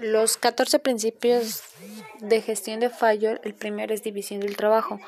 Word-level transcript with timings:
Los 0.00 0.38
14 0.38 0.78
principios 0.78 1.62
de 2.20 2.40
gestión 2.40 2.80
de 2.80 2.88
fallo, 2.88 3.38
el 3.42 3.52
primero 3.52 3.92
es 3.92 4.02
división 4.02 4.40
del 4.40 4.56
trabajo. 4.56 4.98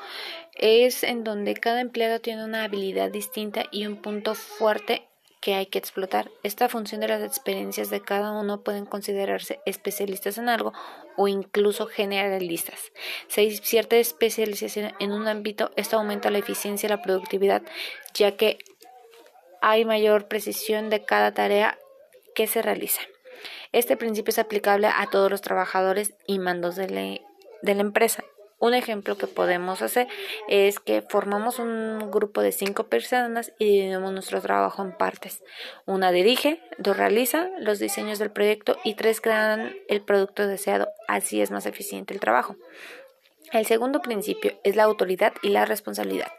Es 0.53 1.01
en 1.01 1.23
donde 1.23 1.55
cada 1.55 1.81
empleado 1.81 2.19
tiene 2.21 2.45
una 2.45 2.63
habilidad 2.63 3.09
distinta 3.09 3.65
y 3.71 3.87
un 3.87 3.97
punto 3.97 4.35
fuerte 4.35 5.07
que 5.41 5.55
hay 5.55 5.65
que 5.65 5.79
explotar. 5.79 6.29
Esta 6.43 6.69
función 6.69 7.01
de 7.01 7.07
las 7.07 7.23
experiencias 7.23 7.89
de 7.89 8.01
cada 8.01 8.33
uno 8.33 8.61
pueden 8.61 8.85
considerarse 8.85 9.59
especialistas 9.65 10.37
en 10.37 10.47
algo 10.47 10.73
o 11.17 11.27
incluso 11.27 11.87
generalistas. 11.87 12.91
Si 13.27 13.41
hay 13.41 13.57
cierta 13.57 13.95
especialización 13.95 14.93
en 14.99 15.11
un 15.11 15.27
ámbito, 15.27 15.71
esto 15.75 15.97
aumenta 15.97 16.29
la 16.29 16.37
eficiencia 16.37 16.85
y 16.85 16.91
la 16.91 17.01
productividad, 17.01 17.63
ya 18.13 18.37
que 18.37 18.59
hay 19.59 19.85
mayor 19.85 20.27
precisión 20.27 20.91
de 20.91 21.03
cada 21.03 21.33
tarea 21.33 21.79
que 22.35 22.45
se 22.45 22.61
realiza. 22.61 23.01
Este 23.71 23.97
principio 23.97 24.31
es 24.31 24.39
aplicable 24.39 24.87
a 24.87 25.07
todos 25.09 25.29
los 25.29 25.41
trabajadores 25.41 26.13
y 26.27 26.39
mandos 26.39 26.75
de 26.75 27.21
la, 27.61 27.71
empresa. 27.71 28.23
Un 28.59 28.73
ejemplo 28.73 29.17
que 29.17 29.27
podemos 29.27 29.81
hacer 29.81 30.07
es 30.47 30.79
que 30.79 31.01
formamos 31.01 31.59
un 31.59 32.09
grupo 32.11 32.41
de 32.41 32.53
cinco 32.53 32.85
personas 32.85 33.51
y 33.59 33.65
dividimos 33.65 34.13
nuestro 34.13 34.39
trabajo 34.39 34.83
en 34.83 34.95
partes. 34.95 35.43
Una 35.85 36.11
dirige, 36.13 36.61
dos 36.77 36.95
realiza 36.95 37.49
los 37.59 37.79
diseños 37.79 38.19
del 38.19 38.31
proyecto 38.31 38.77
y 38.85 38.95
tres 38.95 39.19
crean 39.19 39.73
el 39.89 40.01
producto 40.01 40.47
deseado. 40.47 40.87
Así 41.09 41.41
es 41.41 41.51
más 41.51 41.65
eficiente 41.65 42.13
el 42.13 42.21
trabajo. 42.21 42.55
El 43.53 43.67
segundo 43.67 44.01
principio 44.01 44.59
es 44.63 44.75
la 44.75 44.83
autoridad 44.83 45.33
y 45.43 45.49
la 45.49 45.63
responsabilidad. 45.65 46.31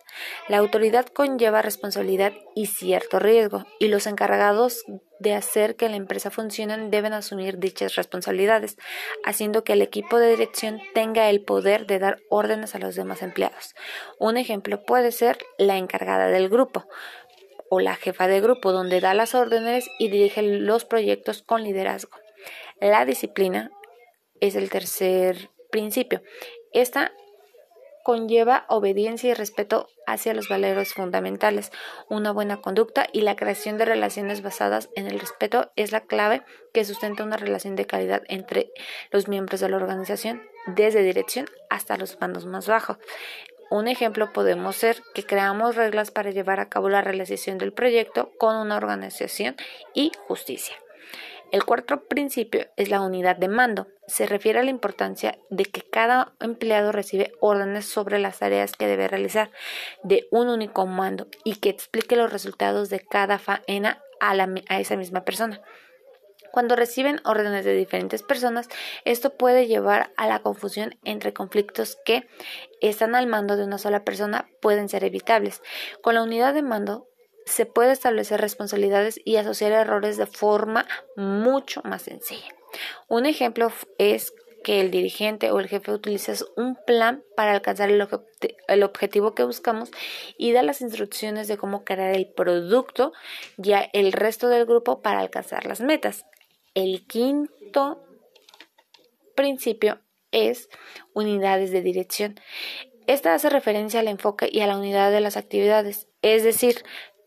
La 0.49 0.59
autoridad 0.59 1.07
conlleva 1.07 1.63
responsabilidad 1.63 2.33
y 2.57 2.67
cierto 2.67 3.21
riesgo, 3.21 3.65
y 3.79 3.87
los 3.87 4.09
encargados 4.09 4.85
de 5.21 5.33
hacer 5.33 5.77
que 5.77 5.89
la 5.89 5.95
empresa 5.95 6.33
funcione 6.33 6.91
deben 6.91 7.13
asumir 7.13 7.59
dichas 7.59 7.95
responsabilidades, 7.95 8.77
haciendo 9.25 9.63
que 9.63 9.75
el 9.75 9.83
equipo 9.83 10.19
de 10.19 10.31
dirección 10.31 10.81
tenga 10.93 11.31
el 11.31 11.45
poder 11.45 11.87
de 11.87 12.01
dar 12.01 12.19
órdenes 12.31 12.75
a 12.75 12.81
los 12.81 12.97
demás 12.97 13.23
empleados. 13.23 13.77
Un 14.19 14.37
ejemplo 14.37 14.83
puede 14.85 15.13
ser 15.13 15.39
la 15.57 15.77
encargada 15.77 16.27
del 16.27 16.49
grupo 16.49 16.89
o 17.71 17.79
la 17.79 17.95
jefa 17.95 18.27
de 18.27 18.41
grupo, 18.41 18.73
donde 18.73 19.01
da 19.01 19.15
las 19.15 19.37
órdenes 19.37 19.89
y 20.01 20.09
dirige 20.09 20.43
los 20.43 20.85
proyectos 20.85 21.43
con 21.43 21.63
liderazgo. 21.63 22.19
La 22.81 23.05
disciplina 23.05 23.71
es 24.41 24.57
el 24.57 24.69
tercer 24.69 25.51
principio. 25.71 26.23
Esta 26.75 27.13
conlleva 28.03 28.67
obediencia 28.69 29.31
y 29.31 29.35
respeto 29.35 29.89
hacia 30.07 30.35
los 30.35 30.49
valores 30.49 30.93
fundamentales. 30.93 31.73
Una 32.11 32.33
buena 32.33 32.61
conducta 32.61 33.07
y 33.13 33.23
la 33.23 33.37
creación 33.37 33.79
de 33.79 33.87
relaciones 33.87 34.43
basadas 34.43 34.91
en 34.95 35.07
el 35.07 35.19
respeto 35.19 35.73
es 35.75 35.93
la 35.93 36.03
clave 36.03 36.43
que 36.75 36.85
sustenta 36.85 37.25
una 37.25 37.39
relación 37.39 37.77
de 37.77 37.87
calidad 37.87 38.23
entre 38.29 38.71
los 39.11 39.27
miembros 39.27 39.61
de 39.61 39.71
la 39.71 39.77
organización, 39.77 40.43
desde 40.67 41.03
dirección 41.03 41.49
hasta 41.71 41.97
los 41.97 42.21
mandos 42.21 42.45
más 42.45 42.69
bajos. 42.69 42.99
Un 43.71 43.89
ejemplo 43.89 44.33
podemos 44.33 44.77
ser 44.77 45.03
que 45.15 45.25
creamos 45.25 45.77
reglas 45.77 46.11
para 46.11 46.31
llevar 46.31 46.61
a 46.61 46.69
cabo 46.69 46.91
la 46.91 47.01
realización 47.01 47.57
del 47.57 47.73
proyecto 47.73 48.33
con 48.37 48.57
una 48.57 48.77
organización 48.77 49.57
y 49.95 50.13
justicia. 50.29 50.77
El 51.53 51.65
cuarto 51.65 52.05
principio 52.09 52.67
es 52.77 52.91
la 52.91 53.01
unidad 53.01 53.37
de 53.37 53.49
mando. 53.49 53.87
Se 54.07 54.27
refiere 54.27 54.59
a 54.59 54.63
la 54.65 54.71
importancia 54.71 55.39
de 55.51 55.65
que 55.65 55.83
cada 55.83 56.35
empleado 56.41 56.91
recibe 56.91 57.33
órdenes 57.41 57.87
sobre 57.87 58.19
las 58.19 58.41
tareas 58.41 58.73
que 58.73 58.87
debe 58.87 59.09
realizar 59.09 59.51
de 60.03 60.27
un 60.31 60.49
único 60.49 60.87
mando 60.87 61.29
y 61.45 61.57
que 61.57 61.69
explique 61.69 62.17
los 62.17 62.33
resultados 62.33 62.89
de 62.91 63.01
cada 63.01 63.39
faena 63.39 64.03
a, 64.21 64.33
a 64.69 64.81
esa 64.81 64.97
misma 64.97 65.25
persona. 65.25 65.61
Cuando 66.55 66.77
reciben 66.77 67.21
órdenes 67.25 67.65
de 67.65 67.75
diferentes 67.75 68.23
personas, 68.23 68.69
esto 69.05 69.31
puede 69.31 69.67
llevar 69.67 70.13
a 70.17 70.29
la 70.29 70.39
confusión 70.39 70.97
entre 71.03 71.33
conflictos 71.33 71.99
que 72.05 72.29
están 72.81 73.17
al 73.17 73.27
mando 73.27 73.57
de 73.57 73.65
una 73.65 73.79
sola 73.79 74.05
persona 74.05 74.49
pueden 74.61 74.89
ser 74.89 75.03
evitables. 75.03 75.63
Con 76.01 76.15
la 76.15 76.23
unidad 76.23 76.55
de 76.55 76.63
mando 76.63 77.09
se 77.47 77.67
puede 77.67 77.93
establecer 77.93 78.41
responsabilidades 78.41 79.21
y 79.25 79.37
asociar 79.37 79.73
errores 79.73 80.17
de 80.17 80.27
forma 80.27 80.87
mucho 81.17 81.83
más 81.85 82.03
sencilla. 82.03 82.55
Un 83.09 83.27
ejemplo 83.27 83.73
es 83.99 84.33
que 84.65 84.81
el 84.81 84.91
dirigente 84.91 85.53
o 85.53 85.61
el 85.61 85.69
jefe 85.69 85.93
utiliza 85.93 86.33
un 86.57 86.77
plan 86.87 87.23
para 87.37 87.53
alcanzar 87.53 87.91
el, 87.91 88.83
objetivo 88.83 89.35
que 89.35 89.45
buscamos 89.45 89.91
y 90.39 90.53
da 90.53 90.63
las 90.63 90.81
instrucciones 90.81 91.47
de 91.47 91.59
cómo 91.59 91.85
crear 91.85 92.15
el 92.15 92.33
producto 92.33 93.13
ya 93.59 93.89
el 93.93 94.13
resto 94.13 94.49
del 94.49 94.65
grupo 94.65 95.03
para 95.03 95.21
alcanzar 95.21 95.67
las 95.67 95.81
metas. 95.81 96.25
El 96.75 97.07
quinto 97.07 98.03
principio 99.37 100.01
es 100.33 100.69
unidades 101.13 101.71
de 101.71 101.83
dirección. 101.83 102.41
Esta 103.07 103.35
hace 103.35 103.51
referencia 103.51 104.01
al 104.01 104.09
enfoque 104.09 104.49
y 104.51 104.61
a 104.61 104.67
la 104.67 104.79
unidad 104.79 105.13
de 105.13 105.21
las 105.21 105.37
actividades, 105.37 106.09
es 106.23 106.43
decir, 106.43 106.83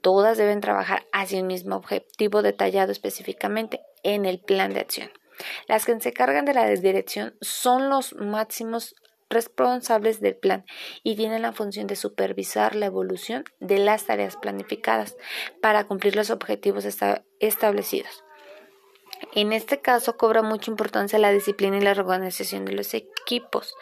Todas 0.08 0.38
deben 0.38 0.62
trabajar 0.62 1.06
hacia 1.12 1.42
un 1.42 1.48
mismo 1.48 1.76
objetivo 1.76 2.42
detallado 2.42 2.94
específicamente 2.94 3.82
en 4.04 4.24
el 4.24 4.40
plan 4.40 4.74
de 4.74 4.80
acción. 4.80 5.12
Las 5.68 5.84
que 5.84 6.00
se 6.00 6.08
encargan 6.08 6.46
de 6.46 6.54
la 6.54 6.66
dirección 6.70 7.36
son 7.42 7.90
los 7.90 8.16
máximos 8.16 8.96
responsables 9.30 10.22
del 10.22 10.38
plan 10.38 10.64
y 11.04 11.18
tienen 11.18 11.42
la 11.42 11.52
función 11.52 11.88
de 11.88 11.98
supervisar 11.98 12.74
la 12.74 12.86
evolución 12.86 13.44
de 13.60 13.80
las 13.80 14.06
tareas 14.06 14.38
planificadas 14.38 15.18
para 15.62 15.84
cumplir 15.84 16.16
los 16.16 16.30
objetivos 16.30 16.86
establecidos. 17.42 18.24
En 19.36 19.52
este 19.52 19.82
caso 19.82 20.16
cobra 20.16 20.42
mucha 20.42 20.72
importancia 20.72 21.20
la 21.20 21.34
disciplina 21.34 21.80
y 21.80 21.82
la 21.82 21.92
organización 21.92 22.64
de 22.64 22.72
los 22.72 22.94
equipos. 22.94 23.76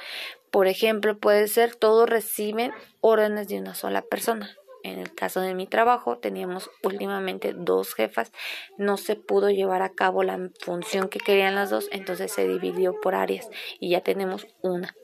Por 0.49 0.65
ejemplo, 0.65 1.19
puede 1.19 1.47
ser 1.47 1.75
todos 1.75 2.09
reciben 2.09 2.71
órdenes 2.99 3.47
de 3.47 3.59
una 3.59 3.75
sola 3.75 4.01
persona. 4.01 4.57
En 4.85 4.99
el 4.99 5.15
caso 5.15 5.41
de 5.41 5.55
mi 5.55 5.65
trabajo, 5.65 6.19
teníamos 6.19 6.69
últimamente 6.83 7.53
dos 7.57 7.95
jefas, 7.95 8.31
no 8.77 8.97
se 8.97 9.15
pudo 9.15 9.49
llevar 9.49 9.81
a 9.81 9.93
cabo 9.93 10.21
la 10.21 10.51
función 10.59 11.09
que 11.09 11.17
querían 11.17 11.55
las 11.55 11.71
dos, 11.71 11.89
entonces 11.91 12.31
se 12.31 12.47
dividió 12.47 12.93
por 13.01 13.15
áreas 13.15 13.49
y 13.79 13.89
ya 13.89 14.01
tenemos 14.01 14.45
una. 14.61 14.95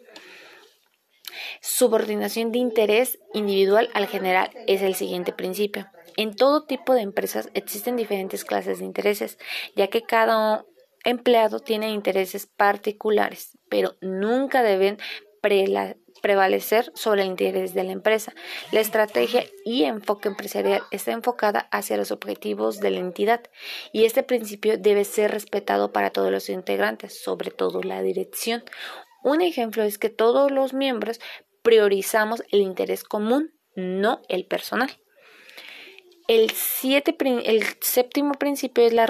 Subordinación 1.62 2.52
de 2.52 2.60
interés 2.60 3.18
individual 3.34 3.90
al 3.96 4.06
general 4.06 4.52
es 4.68 4.84
el 4.84 4.94
siguiente 4.94 5.34
principio. 5.34 5.88
En 6.16 6.36
todo 6.36 6.66
tipo 6.66 6.94
de 6.94 7.02
empresas 7.02 7.50
existen 7.56 7.96
diferentes 7.96 8.46
clases 8.46 8.78
de 8.78 8.86
intereses, 8.86 9.40
ya 9.76 9.88
que 9.88 10.04
cada 10.04 10.64
empleado 11.04 11.60
tiene 11.60 11.90
intereses 11.90 12.46
particulares, 12.46 13.58
pero 13.68 13.96
nunca 14.00 14.62
deben 14.62 15.00
prevalecer 16.22 16.92
sobre 16.96 17.24
el 17.24 17.28
interés 17.28 17.74
de 17.74 17.84
la 17.84 17.92
empresa. 17.92 18.34
La 18.72 18.80
estrategia 18.80 19.46
y 19.66 19.84
enfoque 19.84 20.30
empresarial 20.30 20.84
está 20.92 21.12
enfocada 21.12 21.68
hacia 21.72 21.98
los 21.98 22.12
objetivos 22.12 22.80
de 22.80 22.92
la 22.92 23.00
entidad 23.00 23.42
y 23.92 24.06
este 24.06 24.24
principio 24.24 24.78
debe 24.78 25.04
ser 25.04 25.32
respetado 25.32 25.92
para 25.92 26.12
todos 26.12 26.32
los 26.32 26.50
integrantes, 26.50 27.22
sobre 27.22 27.52
todo 27.52 27.82
la 27.82 28.02
dirección. 28.02 28.64
Un 29.24 29.42
ejemplo 29.42 29.84
es 29.84 29.98
que 29.98 30.10
todos 30.10 30.52
los 30.52 30.74
miembros 30.74 31.20
priorizamos 31.62 32.44
el 32.52 32.62
interés 32.62 33.04
común, 33.04 33.54
no 33.76 34.22
el 34.30 34.46
personal. 34.46 34.90
El, 36.28 36.52
el 36.84 37.64
séptimo 37.82 38.34
principio 38.34 38.86
es 38.86 38.94
la 38.94 39.06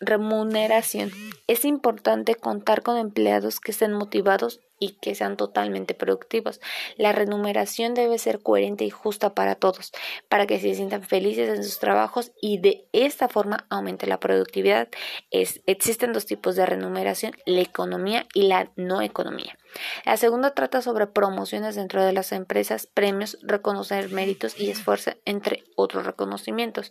remuneración. 0.00 1.10
Es 1.46 1.64
importante 1.64 2.34
contar 2.34 2.82
con 2.82 2.96
empleados 2.96 3.60
que 3.60 3.72
estén 3.72 3.92
motivados 3.92 4.60
y 4.80 4.92
que 4.92 5.14
sean 5.14 5.36
totalmente 5.36 5.94
productivos. 5.94 6.60
La 6.96 7.12
remuneración 7.12 7.92
debe 7.92 8.18
ser 8.18 8.40
coherente 8.42 8.84
y 8.84 8.90
justa 8.90 9.34
para 9.34 9.54
todos, 9.54 9.92
para 10.28 10.46
que 10.46 10.58
se 10.58 10.74
sientan 10.74 11.02
felices 11.02 11.50
en 11.50 11.62
sus 11.62 11.78
trabajos 11.78 12.32
y 12.40 12.58
de 12.58 12.86
esta 12.92 13.28
forma 13.28 13.66
aumente 13.68 14.06
la 14.06 14.18
productividad. 14.18 14.88
Existen 15.30 16.14
dos 16.14 16.24
tipos 16.24 16.56
de 16.56 16.64
remuneración, 16.64 17.32
la 17.44 17.60
economía 17.60 18.26
y 18.32 18.44
la 18.44 18.72
no 18.76 19.02
economía. 19.02 19.58
La 20.06 20.16
segunda 20.16 20.54
trata 20.54 20.80
sobre 20.80 21.06
promociones 21.06 21.76
dentro 21.76 22.02
de 22.02 22.14
las 22.14 22.32
empresas, 22.32 22.86
premios, 22.86 23.36
reconocer 23.42 24.10
méritos 24.10 24.58
y 24.58 24.70
esfuerzo, 24.70 25.12
entre 25.26 25.62
otros 25.76 26.06
reconocimientos. 26.06 26.90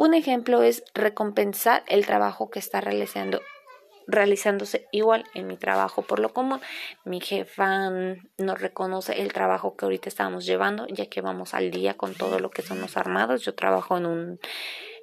Un 0.00 0.14
ejemplo 0.14 0.62
es 0.62 0.82
recompensar 0.94 1.84
el 1.86 2.06
trabajo 2.06 2.48
que 2.48 2.58
está 2.58 2.80
realizando 2.80 3.42
realizándose 4.06 4.88
igual 4.92 5.26
en 5.34 5.46
mi 5.46 5.58
trabajo 5.58 6.00
por 6.00 6.20
lo 6.20 6.32
común. 6.32 6.58
Mi 7.04 7.20
jefa 7.20 7.90
nos 7.90 8.58
reconoce 8.58 9.20
el 9.20 9.34
trabajo 9.34 9.76
que 9.76 9.84
ahorita 9.84 10.08
estamos 10.08 10.46
llevando, 10.46 10.86
ya 10.88 11.04
que 11.04 11.20
vamos 11.20 11.52
al 11.52 11.70
día 11.70 11.98
con 11.98 12.14
todo 12.14 12.38
lo 12.38 12.48
que 12.48 12.62
son 12.62 12.80
los 12.80 12.96
armados. 12.96 13.44
Yo 13.44 13.54
trabajo 13.54 13.98
en 13.98 14.06
un 14.06 14.40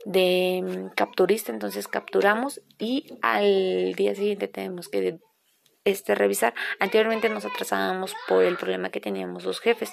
de 0.05 0.63
mm, 0.65 0.95
capturista, 0.95 1.51
entonces 1.51 1.87
capturamos 1.87 2.59
y 2.79 3.19
al 3.21 3.93
día 3.93 4.15
siguiente 4.15 4.47
tenemos 4.47 4.89
que 4.89 5.19
este, 5.85 6.15
revisar. 6.15 6.55
Anteriormente 6.79 7.29
nos 7.29 7.45
atrasábamos 7.45 8.15
por 8.27 8.43
el 8.43 8.57
problema 8.57 8.89
que 8.89 8.99
teníamos 8.99 9.45
los 9.45 9.59
jefes, 9.59 9.91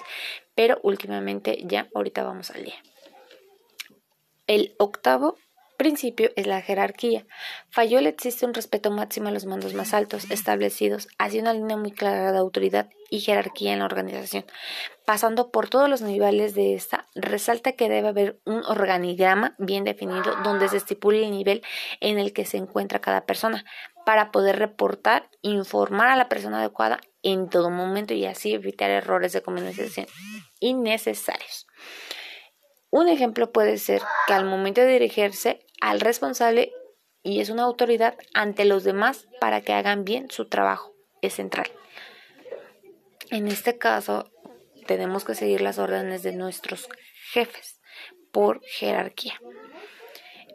pero 0.55 0.79
últimamente 0.81 1.59
ya 1.63 1.89
ahorita 1.93 2.23
vamos 2.23 2.49
al 2.49 2.63
día. 2.63 2.81
El 4.47 4.75
octavo 4.77 5.37
principio 5.75 6.31
es 6.35 6.47
la 6.47 6.61
jerarquía. 6.61 7.25
Fayol 7.69 8.07
existe 8.07 8.45
un 8.45 8.53
respeto 8.53 8.91
máximo 8.91 9.27
a 9.27 9.31
los 9.31 9.45
mandos 9.45 9.73
más 9.73 9.93
altos 9.93 10.29
establecidos, 10.31 11.07
así 11.17 11.39
una 11.39 11.53
línea 11.53 11.77
muy 11.77 11.91
clara 11.91 12.31
de 12.31 12.37
autoridad 12.37 12.89
y 13.09 13.19
jerarquía 13.19 13.73
en 13.73 13.79
la 13.79 13.85
organización. 13.85 14.45
Pasando 15.05 15.51
por 15.51 15.69
todos 15.69 15.89
los 15.89 16.01
niveles 16.01 16.55
de 16.55 16.75
esta, 16.75 17.07
resalta 17.15 17.73
que 17.73 17.89
debe 17.89 18.07
haber 18.07 18.39
un 18.45 18.63
organigrama 18.65 19.55
bien 19.57 19.83
definido 19.83 20.35
donde 20.43 20.69
se 20.69 20.77
estipule 20.77 21.23
el 21.23 21.31
nivel 21.31 21.61
en 21.99 22.19
el 22.19 22.33
que 22.33 22.45
se 22.45 22.57
encuentra 22.57 23.01
cada 23.01 23.25
persona 23.25 23.65
para 24.05 24.31
poder 24.31 24.57
reportar, 24.59 25.29
informar 25.41 26.09
a 26.09 26.15
la 26.15 26.29
persona 26.29 26.59
adecuada 26.59 26.99
en 27.23 27.49
todo 27.49 27.71
momento 27.71 28.13
y 28.13 28.25
así 28.25 28.53
evitar 28.53 28.91
errores 28.91 29.33
de 29.33 29.41
comunicación 29.41 30.05
innecesarios. 30.59 31.64
Un 32.95 33.09
ejemplo 33.09 33.51
puede 33.51 33.77
ser 33.77 34.01
que 34.25 34.31
al 34.31 34.45
momento 34.45 34.79
de 34.79 34.87
dirigirse 34.87 35.65
al 35.81 35.99
responsable 35.99 36.71
y 37.23 37.41
es 37.41 37.49
una 37.49 37.63
autoridad 37.63 38.15
ante 38.33 38.63
los 38.63 38.85
demás 38.85 39.27
para 39.41 39.59
que 39.59 39.73
hagan 39.73 40.05
bien 40.05 40.31
su 40.31 40.47
trabajo, 40.47 40.95
es 41.21 41.33
central. 41.33 41.69
En 43.31 43.49
este 43.49 43.77
caso, 43.77 44.31
tenemos 44.87 45.25
que 45.25 45.35
seguir 45.35 45.59
las 45.59 45.77
órdenes 45.77 46.23
de 46.23 46.31
nuestros 46.37 46.87
jefes 47.33 47.81
por 48.31 48.61
jerarquía. 48.63 49.41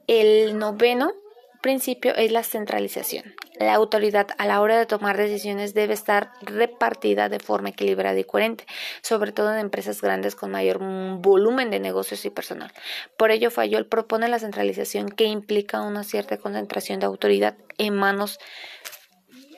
El 0.07 0.59
noveno 0.59 1.13
principio 1.61 2.15
es 2.15 2.33
la 2.33 2.43
centralización. 2.43 3.35
La 3.59 3.75
autoridad 3.75 4.29
a 4.39 4.47
la 4.47 4.61
hora 4.61 4.79
de 4.79 4.87
tomar 4.87 5.17
decisiones 5.17 5.75
debe 5.75 5.95
estar 5.95 6.33
repartida 6.43 7.29
de 7.29 7.39
forma 7.39 7.71
equilibrada 7.71 8.19
y 8.19 8.25
coherente, 8.25 8.65
sobre 9.03 9.33
todo 9.33 9.53
en 9.53 9.61
empresas 9.61 10.01
grandes 10.01 10.35
con 10.35 10.51
mayor 10.51 10.79
volumen 10.79 11.71
de 11.71 11.81
negocios 11.81 12.25
y 12.25 12.31
personal. 12.31 12.73
Por 13.17 13.31
ello, 13.31 13.51
Fayol 13.51 13.87
propone 13.87 14.29
la 14.29 14.39
centralización 14.39 15.09
que 15.09 15.25
implica 15.25 15.83
una 15.83 16.05
cierta 16.05 16.39
concentración 16.39 17.01
de 17.01 17.07
autoridad 17.07 17.57
en 17.79 17.95
manos 17.95 18.39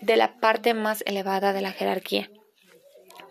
de 0.00 0.16
la 0.16 0.38
parte 0.40 0.74
más 0.74 1.02
elevada 1.06 1.52
de 1.52 1.62
la 1.62 1.72
jerarquía 1.72 2.28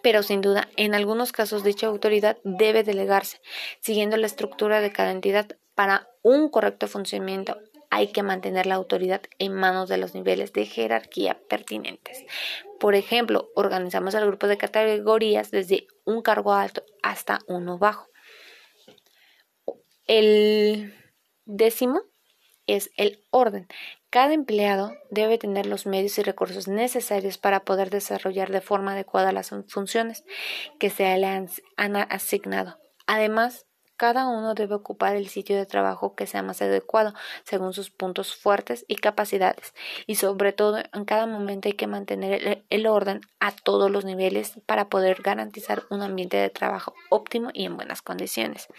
pero 0.01 0.24
sin 0.24 0.41
duda, 0.41 0.67
en 0.77 0.95
algunos 0.95 1.31
casos 1.31 1.63
dicha 1.63 1.88
autoridad 1.88 2.38
debe 2.44 2.83
delegarse, 2.83 3.39
siguiendo 3.79 4.17
la 4.17 4.27
estructura 4.27 4.81
de 4.81 4.91
cada 4.91 5.12
entidad 5.12 5.57
para 5.75 6.07
un 6.21 6.50
correcto 6.50 6.88
funcionamiento 6.88 7.57
hay 7.91 8.07
que 8.07 8.23
mantener 8.23 8.65
la 8.65 8.75
autoridad 8.75 9.21
en 9.38 9.53
manos 9.53 9.89
de 9.89 9.97
los 9.97 10.15
niveles 10.15 10.53
de 10.53 10.65
jerarquía 10.65 11.39
pertinentes. 11.49 12.25
Por 12.79 12.95
ejemplo, 12.95 13.51
organizamos 13.53 14.15
el 14.15 14.25
grupo 14.25 14.47
de 14.47 14.57
categorías 14.57 15.51
desde 15.51 15.88
un 16.05 16.21
cargo 16.21 16.53
alto 16.53 16.83
hasta 17.03 17.39
uno 17.47 17.77
bajo. 17.77 18.07
El 20.07 20.95
décimo 21.45 22.01
es 22.65 22.91
el 22.95 23.25
orden. 23.29 23.67
Cada 24.09 24.33
empleado 24.33 24.93
debe 25.09 25.38
tener 25.38 25.65
los 25.65 25.85
medios 25.85 26.17
y 26.17 26.23
recursos 26.23 26.69
necesarios 26.69 27.38
para 27.38 27.65
poder 27.65 27.89
desarrollar 27.89 28.51
de 28.51 28.61
forma 28.61 28.93
adecuada 28.93 29.33
las 29.33 29.49
funciones 29.67 30.23
que 30.79 30.89
se 30.89 31.17
le 31.17 31.27
han 31.27 31.95
asignado. 32.09 32.79
Además, 33.05 33.65
cada 34.01 34.25
uno 34.25 34.56
debe 34.56 34.74
ocupar 34.74 35.15
el 35.15 35.27
sitio 35.27 35.56
de 35.56 35.68
trabajo 35.68 36.15
que 36.15 36.25
sea 36.25 36.42
más 36.42 36.59
adecuado 36.63 37.13
según 37.44 37.71
sus 37.71 37.92
puntos 37.92 38.36
fuertes 38.36 38.83
y 38.88 38.95
capacidades. 38.95 39.75
Y 40.07 40.15
sobre 40.15 40.53
todo, 40.53 40.80
en 40.92 41.06
cada 41.06 41.27
momento 41.27 41.68
hay 41.68 41.74
que 41.74 41.86
mantener 41.86 42.63
el, 42.68 42.88
orden 42.88 43.21
a 43.39 43.51
todos 43.51 43.92
los 43.92 44.03
niveles 44.03 44.59
para 44.65 44.89
poder 44.89 45.21
garantizar 45.21 45.83
un 45.92 46.01
ambiente 46.01 46.38
de 46.38 46.50
trabajo 46.50 46.95
óptimo 47.09 47.51
y 47.53 47.65
en 47.65 47.75
buenas 47.75 48.01
condiciones. 48.01 48.69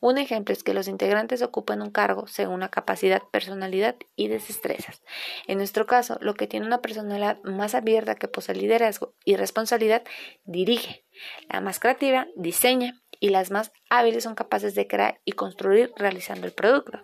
Un 0.00 0.16
ejemplo 0.16 0.52
es 0.52 0.62
que 0.62 0.74
los 0.74 0.86
integrantes 0.86 1.42
ocupen 1.42 1.82
un 1.82 1.90
cargo 1.90 2.28
según 2.28 2.60
la 2.60 2.68
capacidad, 2.68 3.24
personalidad 3.32 3.96
y 4.14 4.28
destrezas. 4.28 5.02
En 5.48 5.58
nuestro 5.58 5.86
caso, 5.86 6.18
lo 6.20 6.34
que 6.34 6.46
tiene 6.46 6.66
una 6.66 6.82
personalidad 6.82 7.42
más 7.42 7.74
abierta 7.74 8.14
que 8.14 8.28
posee 8.28 8.54
liderazgo 8.54 9.12
y 9.24 9.34
responsabilidad, 9.34 10.04
dirige. 10.44 11.04
La 11.48 11.60
más 11.60 11.80
creativa 11.80 12.28
diseña 12.36 13.02
y 13.20 13.30
las 13.30 13.50
más 13.50 13.72
hábiles 13.90 14.24
son 14.24 14.34
capaces 14.34 14.74
de 14.74 14.86
crear 14.86 15.20
y 15.24 15.32
construir 15.32 15.92
realizando 15.96 16.46
el 16.46 16.52
producto. 16.52 17.00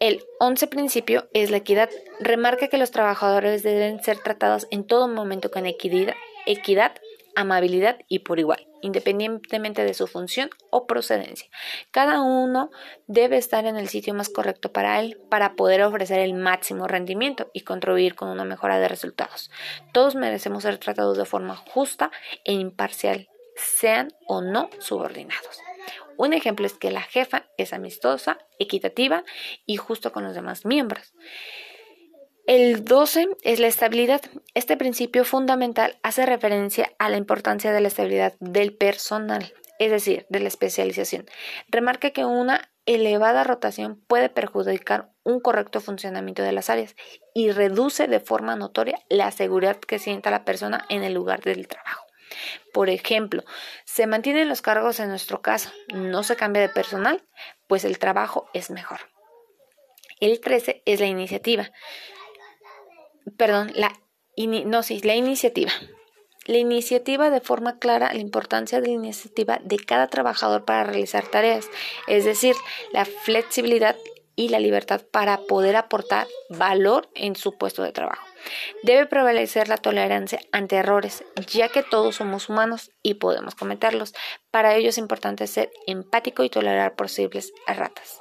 El 0.00 0.24
once 0.40 0.66
principio 0.66 1.28
es 1.32 1.50
la 1.50 1.58
equidad. 1.58 1.88
Remarca 2.20 2.68
que 2.68 2.78
los 2.78 2.90
trabajadores 2.90 3.62
deben 3.62 4.02
ser 4.02 4.18
tratados 4.18 4.66
en 4.70 4.84
todo 4.86 5.08
momento 5.08 5.50
con 5.50 5.66
equidad, 5.66 6.14
equidad, 6.46 6.92
amabilidad 7.36 7.98
y 8.08 8.20
por 8.20 8.38
igual, 8.38 8.66
independientemente 8.82 9.84
de 9.84 9.94
su 9.94 10.06
función 10.06 10.50
o 10.70 10.86
procedencia. 10.86 11.48
Cada 11.90 12.20
uno 12.20 12.70
debe 13.06 13.36
estar 13.36 13.66
en 13.66 13.76
el 13.76 13.88
sitio 13.88 14.14
más 14.14 14.28
correcto 14.28 14.72
para 14.72 15.00
él 15.00 15.18
para 15.30 15.54
poder 15.54 15.82
ofrecer 15.82 16.20
el 16.20 16.34
máximo 16.34 16.86
rendimiento 16.86 17.50
y 17.52 17.62
contribuir 17.62 18.14
con 18.14 18.28
una 18.28 18.44
mejora 18.44 18.78
de 18.78 18.88
resultados. 18.88 19.50
Todos 19.92 20.14
merecemos 20.14 20.64
ser 20.64 20.78
tratados 20.78 21.16
de 21.16 21.24
forma 21.24 21.56
justa 21.56 22.10
e 22.44 22.52
imparcial 22.52 23.28
sean 23.56 24.12
o 24.26 24.40
no 24.40 24.70
subordinados. 24.78 25.60
Un 26.16 26.32
ejemplo 26.32 26.66
es 26.66 26.74
que 26.74 26.90
la 26.90 27.02
jefa 27.02 27.46
es 27.56 27.72
amistosa, 27.72 28.38
equitativa 28.58 29.24
y 29.66 29.76
justo 29.76 30.12
con 30.12 30.24
los 30.24 30.34
demás 30.34 30.64
miembros. 30.64 31.14
El 32.46 32.84
12 32.84 33.28
es 33.42 33.58
la 33.58 33.68
estabilidad. 33.68 34.20
Este 34.52 34.76
principio 34.76 35.24
fundamental 35.24 35.98
hace 36.02 36.26
referencia 36.26 36.92
a 36.98 37.08
la 37.08 37.16
importancia 37.16 37.72
de 37.72 37.80
la 37.80 37.88
estabilidad 37.88 38.34
del 38.38 38.76
personal, 38.76 39.54
es 39.78 39.90
decir, 39.90 40.26
de 40.28 40.40
la 40.40 40.48
especialización. 40.48 41.26
Remarca 41.68 42.10
que 42.10 42.26
una 42.26 42.70
elevada 42.84 43.44
rotación 43.44 43.98
puede 44.06 44.28
perjudicar 44.28 45.10
un 45.22 45.40
correcto 45.40 45.80
funcionamiento 45.80 46.42
de 46.42 46.52
las 46.52 46.68
áreas 46.68 46.94
y 47.32 47.50
reduce 47.50 48.08
de 48.08 48.20
forma 48.20 48.56
notoria 48.56 48.98
la 49.08 49.30
seguridad 49.30 49.78
que 49.78 49.98
sienta 49.98 50.30
la 50.30 50.44
persona 50.44 50.84
en 50.90 51.02
el 51.02 51.14
lugar 51.14 51.40
del 51.40 51.66
trabajo. 51.66 52.03
Por 52.72 52.90
ejemplo, 52.90 53.44
se 53.84 54.06
mantienen 54.06 54.48
los 54.48 54.62
cargos 54.62 55.00
en 55.00 55.08
nuestro 55.08 55.42
caso, 55.42 55.70
no 55.94 56.22
se 56.22 56.36
cambia 56.36 56.62
de 56.62 56.68
personal, 56.68 57.22
pues 57.68 57.84
el 57.84 57.98
trabajo 57.98 58.48
es 58.52 58.70
mejor. 58.70 59.00
El 60.20 60.40
13 60.40 60.82
es 60.86 61.00
la 61.00 61.06
iniciativa. 61.06 61.70
Perdón, 63.36 63.72
la, 63.74 63.92
no, 64.36 64.82
sí, 64.82 65.00
la 65.02 65.14
iniciativa. 65.14 65.72
La 66.46 66.58
iniciativa 66.58 67.30
de 67.30 67.40
forma 67.40 67.78
clara 67.78 68.12
la 68.12 68.20
importancia 68.20 68.80
de 68.80 68.88
la 68.88 68.92
iniciativa 68.92 69.60
de 69.62 69.78
cada 69.78 70.08
trabajador 70.08 70.64
para 70.66 70.84
realizar 70.84 71.26
tareas, 71.26 71.70
es 72.06 72.24
decir, 72.26 72.54
la 72.92 73.06
flexibilidad 73.06 73.96
y 74.36 74.48
la 74.48 74.60
libertad 74.60 75.00
para 75.10 75.38
poder 75.38 75.76
aportar 75.76 76.26
valor 76.50 77.08
en 77.14 77.34
su 77.36 77.56
puesto 77.56 77.82
de 77.82 77.92
trabajo. 77.92 78.26
Debe 78.82 79.06
prevalecer 79.06 79.68
la 79.68 79.76
tolerancia 79.76 80.40
ante 80.52 80.76
errores, 80.76 81.24
ya 81.46 81.68
que 81.68 81.82
todos 81.82 82.16
somos 82.16 82.48
humanos 82.48 82.90
y 83.02 83.14
podemos 83.14 83.54
cometerlos. 83.54 84.14
Para 84.50 84.74
ello 84.74 84.90
es 84.90 84.98
importante 84.98 85.46
ser 85.46 85.70
empático 85.86 86.44
y 86.44 86.50
tolerar 86.50 86.94
posibles 86.94 87.52
erratas. 87.66 88.20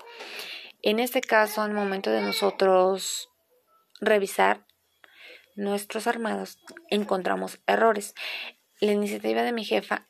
En 0.81 0.99
este 0.99 1.21
caso, 1.21 1.61
al 1.61 1.73
momento 1.73 2.09
de 2.11 2.21
nosotros 2.21 3.29
revisar 3.99 4.65
nuestros 5.55 6.07
armados, 6.07 6.59
encontramos 6.89 7.59
errores. 7.67 8.15
La 8.79 8.91
iniciativa 8.91 9.43
de 9.43 9.53
mi 9.53 9.63
jefa 9.63 10.07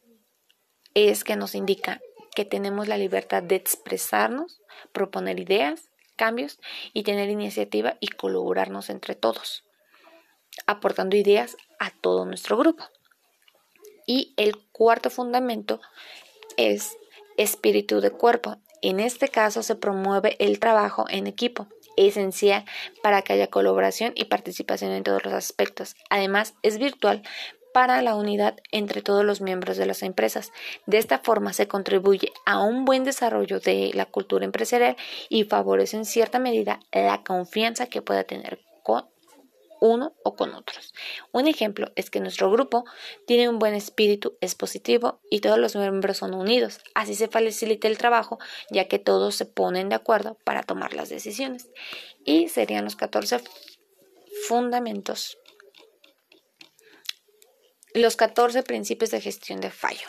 es 0.94 1.24
que 1.24 1.36
nos 1.36 1.56
indica 1.56 2.02
que 2.36 2.46
tenemos 2.46 2.88
la 2.88 2.98
libertad 2.98 3.44
de 3.44 3.56
expresarnos, 3.56 4.62
proponer 4.92 5.40
ideas, 5.40 5.90
cambios 6.16 6.60
y 6.94 7.04
tener 7.04 7.30
iniciativa 7.30 7.98
y 8.00 8.08
colaborarnos 8.08 8.90
entre 8.90 9.16
todos 9.16 9.64
aportando 10.66 11.16
ideas 11.16 11.58
a 11.80 11.92
todo 11.92 12.26
nuestro 12.26 12.58
grupo. 12.58 12.84
Y 14.06 14.34
el 14.38 14.58
cuarto 14.72 15.10
fundamento 15.10 15.80
es 16.58 16.98
espíritu 17.38 18.02
de 18.02 18.12
cuerpo. 18.12 18.58
En 18.82 19.00
este 19.00 19.30
caso 19.30 19.64
se 19.64 19.76
promueve 19.76 20.36
el 20.40 20.60
trabajo 20.60 21.06
en 21.10 21.28
equipo, 21.28 21.68
esencial 21.96 22.66
para 23.02 23.22
que 23.22 23.34
haya 23.34 23.48
colaboración 23.48 24.14
y 24.16 24.26
participación 24.26 24.92
en 24.92 25.04
todos 25.04 25.24
los 25.24 25.34
aspectos. 25.34 25.96
Además, 26.10 26.54
es 26.64 26.78
virtual 26.78 27.24
para 27.74 28.02
la 28.02 28.16
unidad 28.16 28.58
entre 28.72 29.02
todos 29.02 29.26
los 29.26 29.42
miembros 29.42 29.78
de 29.78 29.86
las 29.86 30.04
empresas. 30.04 30.52
De 30.86 31.00
esta 31.00 31.20
forma 31.20 31.54
se 31.54 31.68
contribuye 31.68 32.32
a 32.46 32.64
un 32.64 32.86
buen 32.86 33.04
desarrollo 33.04 33.60
de 33.60 33.92
la 33.94 34.06
cultura 34.06 34.46
empresarial 34.46 34.96
y 35.28 35.44
favorece 35.46 35.98
en 35.98 36.06
cierta 36.06 36.40
medida 36.40 36.80
la 36.92 37.24
confianza 37.24 37.88
que 37.88 38.02
pueda 38.02 38.24
tener 38.24 38.60
con 38.84 39.06
uno 39.84 40.14
o 40.24 40.36
con 40.36 40.56
otros. 40.56 40.94
Un 41.34 41.48
ejemplo 41.48 41.92
es 41.96 42.10
que 42.10 42.22
nuestro 42.22 42.50
grupo 42.50 42.86
tiene 43.28 43.50
un 43.50 43.60
buen 43.60 43.74
espíritu, 43.74 44.38
es 44.40 44.56
positivo 44.56 45.20
y 45.30 45.42
todos 45.42 45.60
los 45.60 45.76
miembros 45.76 46.18
son 46.18 46.34
unidos. 46.34 46.80
Así 46.96 47.16
se 47.16 47.28
facilita 47.28 47.90
el 47.90 47.98
trabajo 47.98 48.40
ya 48.70 48.88
que 48.88 48.98
todos 48.98 49.36
se 49.36 49.46
ponen 49.46 49.90
de 49.90 49.96
acuerdo 49.96 50.38
para 50.46 50.64
tomar 50.64 50.94
las 50.94 51.10
decisiones. 51.10 51.68
Y 52.24 52.48
serían 52.48 52.86
los 52.86 52.96
14 52.96 53.42
fundamentos, 54.48 55.38
los 57.94 58.16
14 58.16 58.64
principios 58.64 59.12
de 59.12 59.20
gestión 59.20 59.60
de 59.60 59.70
fallo. 59.70 60.08